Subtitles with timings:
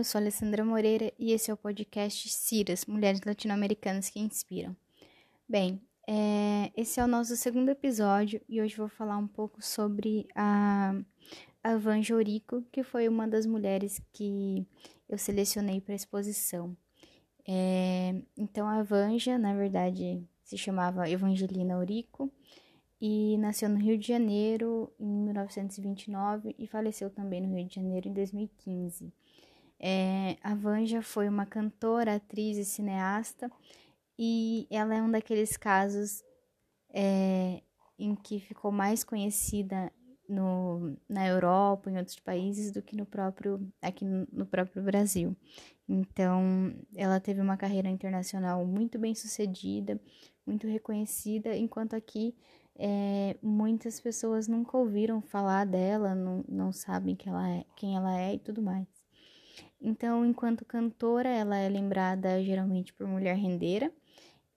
[0.00, 4.74] eu sou Alessandra Moreira e esse é o podcast Ciras, Mulheres Latino-Americanas que Inspiram.
[5.46, 10.26] Bem, é, esse é o nosso segundo episódio e hoje vou falar um pouco sobre
[10.34, 10.94] a,
[11.62, 14.66] a Vanja Orico, que foi uma das mulheres que
[15.06, 16.74] eu selecionei para a exposição.
[17.46, 22.32] É, então, a Vanja, na verdade, se chamava Evangelina Orico
[22.98, 28.08] e nasceu no Rio de Janeiro em 1929 e faleceu também no Rio de Janeiro
[28.08, 29.12] em 2015.
[29.80, 33.50] É, a Vanja foi uma cantora, atriz e cineasta
[34.18, 36.22] e ela é um daqueles casos
[36.92, 37.62] é,
[37.98, 39.90] em que ficou mais conhecida
[40.28, 45.34] no, na Europa, em outros países, do que no próprio aqui no, no próprio Brasil.
[45.88, 50.00] Então, ela teve uma carreira internacional muito bem sucedida,
[50.46, 52.36] muito reconhecida, enquanto aqui
[52.76, 58.18] é, muitas pessoas nunca ouviram falar dela, não, não sabem que ela é, quem ela
[58.18, 58.99] é e tudo mais.
[59.80, 63.90] Então, enquanto cantora, ela é lembrada geralmente por Mulher Rendeira,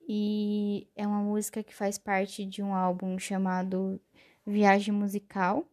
[0.07, 3.99] e é uma música que faz parte de um álbum chamado
[4.45, 5.65] Viagem Musical.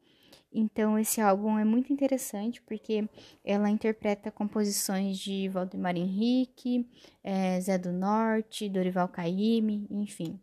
[0.53, 3.09] Então, esse álbum é muito interessante porque
[3.45, 6.89] ela interpreta composições de Valdemar Henrique,
[7.23, 10.41] é, Zé do Norte, Dorival Caymmi, enfim.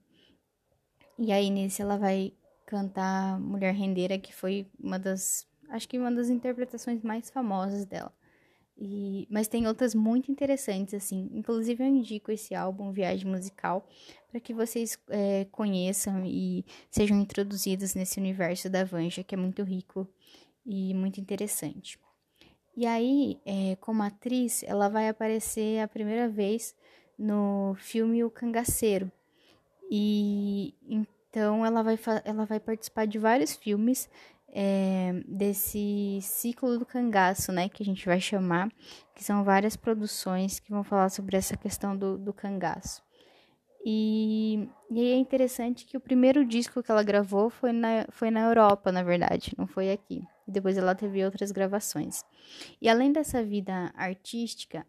[1.18, 2.34] E aí nesse ela vai
[2.66, 8.14] cantar Mulher Rendeira, que foi uma das, acho que uma das interpretações mais famosas dela.
[8.80, 11.30] E, mas tem outras muito interessantes, assim.
[11.34, 13.88] Inclusive, eu indico esse álbum, Viagem Musical,
[14.30, 19.64] para que vocês é, conheçam e sejam introduzidos nesse universo da Vanja, que é muito
[19.64, 20.08] rico
[20.66, 22.00] e muito interessante.
[22.76, 26.76] E aí, é, como atriz, ela vai aparecer a primeira vez
[27.18, 29.12] no filme O Cangaceiro,
[29.90, 34.10] e então ela vai, ela vai participar de vários filmes
[34.60, 37.70] é, desse ciclo do cangaço, né?
[37.70, 38.72] Que a gente vai chamar,
[39.14, 43.04] que são várias produções que vão falar sobre essa questão do, do cangaço.
[43.86, 48.32] E, e aí é interessante que o primeiro disco que ela gravou foi na, foi
[48.32, 50.24] na Europa, na verdade, não foi aqui.
[50.48, 52.26] Depois ela teve outras gravações.
[52.82, 54.88] E além dessa vida artística,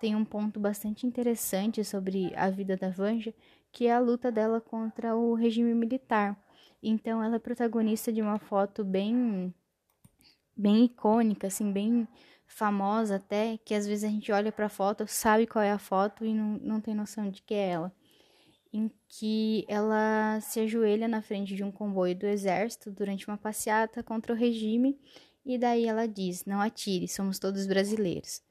[0.00, 3.34] tem um ponto bastante interessante sobre a vida da Vanja,
[3.70, 6.38] que é a luta dela contra o regime militar.
[6.82, 9.54] Então ela é protagonista de uma foto bem
[10.56, 12.06] bem icônica, assim, bem
[12.46, 15.78] famosa até, que às vezes a gente olha para a foto, sabe qual é a
[15.78, 17.92] foto e não, não tem noção de que é ela.
[18.72, 24.02] Em que ela se ajoelha na frente de um comboio do exército durante uma passeata
[24.02, 24.98] contra o regime
[25.44, 28.42] e daí ela diz: "Não atire, somos todos brasileiros".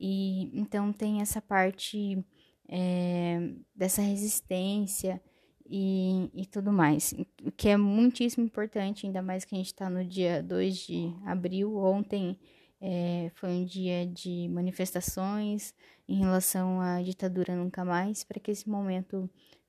[0.00, 2.24] E então tem essa parte
[2.68, 5.20] é, dessa resistência
[5.68, 7.14] e, e tudo mais,
[7.44, 11.14] o que é muitíssimo importante, ainda mais que a gente está no dia 2 de
[11.26, 11.76] abril.
[11.76, 12.38] Ontem
[12.80, 15.74] é, foi um dia de manifestações
[16.08, 19.28] em relação à ditadura nunca mais, para que esse momento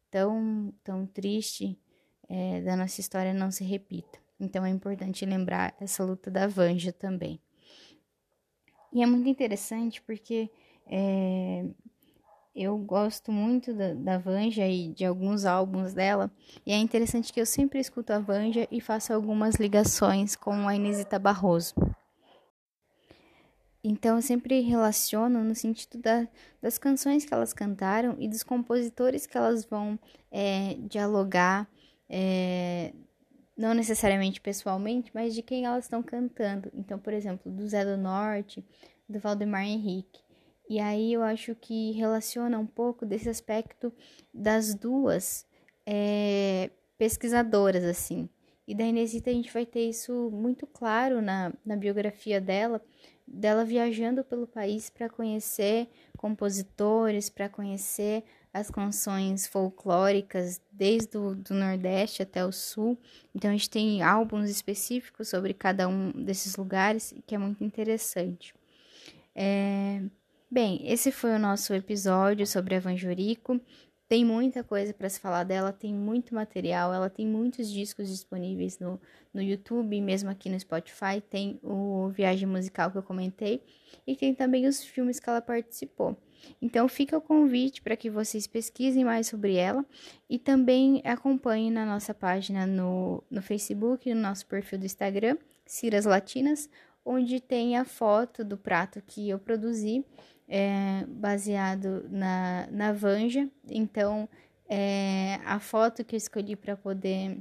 [0.09, 1.78] tão, tão triste
[2.30, 4.20] é, da nossa história não se repita.
[4.40, 7.42] Então é importante lembrar essa luta da Vanja também.
[8.94, 10.50] E é muito interessante porque
[10.88, 11.66] é,
[12.56, 16.32] eu gosto muito da, da Vanja e de alguns álbuns dela,
[16.66, 20.76] e é interessante que eu sempre escuto a Vanja e faço algumas ligações com a
[20.76, 21.74] Inesita Barroso.
[23.84, 26.28] Então eu sempre relaciono no sentido da,
[26.62, 29.98] das canções que elas cantaram e dos compositores que elas vão
[30.30, 31.68] é, dialogar,
[32.09, 32.94] é,
[33.58, 36.70] não necessariamente pessoalmente, mas de quem elas estão cantando.
[36.74, 38.66] Então, por exemplo, do Zé do Norte,
[39.08, 40.22] do Valdemar Henrique.
[40.69, 43.91] E aí eu acho que relaciona um pouco desse aspecto
[44.31, 45.44] das duas
[45.84, 48.30] é, pesquisadoras, assim.
[48.68, 52.79] E da Inesita a gente vai ter isso muito claro na, na biografia dela,
[53.28, 61.56] dela viajando pelo país para conhecer compositores, para conhecer as canções folclóricas desde o do
[61.56, 62.96] Nordeste até o Sul.
[63.34, 68.53] Então a gente tem álbuns específicos sobre cada um desses lugares, que é muito interessante.
[69.34, 70.03] É,
[70.51, 73.61] Bem, esse foi o nosso episódio sobre a Vanjorico.
[74.07, 78.79] Tem muita coisa para se falar dela, tem muito material, ela tem muitos discos disponíveis
[78.79, 78.99] no,
[79.31, 81.22] no YouTube, mesmo aqui no Spotify.
[81.29, 83.63] Tem o Viagem Musical que eu comentei
[84.07, 86.17] e tem também os filmes que ela participou.
[86.59, 89.85] Então fica o convite para que vocês pesquisem mais sobre ela
[90.28, 96.05] e também acompanhem na nossa página no, no Facebook, no nosso perfil do Instagram, Ciras
[96.05, 96.67] Latinas,
[97.05, 100.03] onde tem a foto do prato que eu produzi
[100.49, 103.47] é, baseado na, na Vanja.
[103.69, 104.28] Então,
[104.67, 107.37] é, a foto que eu escolhi para poder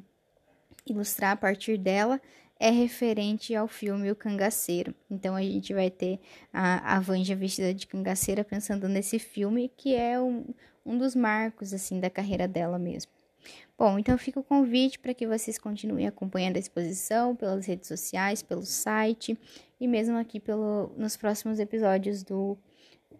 [0.86, 2.20] ilustrar a partir dela
[2.60, 4.94] é referente ao filme O Cangaceiro.
[5.10, 6.18] Então a gente vai ter
[6.52, 10.44] a, a Vanja vestida de cangaceira pensando nesse filme, que é um,
[10.84, 13.12] um dos marcos assim da carreira dela mesmo.
[13.78, 18.42] Bom, então fica o convite para que vocês continuem acompanhando a exposição pelas redes sociais,
[18.42, 19.38] pelo site
[19.80, 22.58] e mesmo aqui pelo, nos próximos episódios do,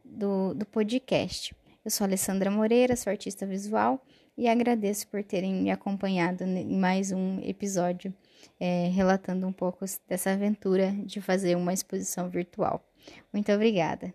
[0.09, 1.55] do, do podcast.
[1.85, 4.05] Eu sou Alessandra Moreira, sou artista visual
[4.37, 8.15] e agradeço por terem me acompanhado em mais um episódio
[8.61, 12.85] é, relatando um pouco dessa aventura de fazer uma exposição virtual.
[13.33, 14.13] Muito obrigada!